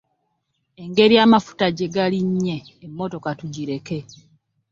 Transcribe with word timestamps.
Engeri 0.83 1.15
amafuta 1.25 1.65
gye 1.77 1.87
galinnye 1.95 2.57
emmotoka 2.85 3.29
tugireke. 3.39 3.99